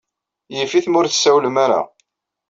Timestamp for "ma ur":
0.89-1.07